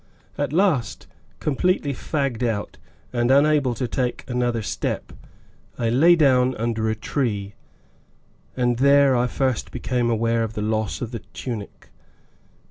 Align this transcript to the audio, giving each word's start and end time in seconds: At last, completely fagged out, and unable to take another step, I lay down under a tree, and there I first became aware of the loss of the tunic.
At 0.35 0.51
last, 0.51 1.05
completely 1.39 1.93
fagged 1.93 2.41
out, 2.41 2.77
and 3.13 3.29
unable 3.29 3.75
to 3.75 3.87
take 3.87 4.23
another 4.27 4.63
step, 4.63 5.13
I 5.77 5.89
lay 5.91 6.15
down 6.15 6.55
under 6.55 6.89
a 6.89 6.95
tree, 6.95 7.53
and 8.57 8.77
there 8.79 9.15
I 9.15 9.27
first 9.27 9.69
became 9.69 10.09
aware 10.09 10.43
of 10.43 10.53
the 10.53 10.61
loss 10.63 11.03
of 11.03 11.11
the 11.11 11.19
tunic. 11.19 11.91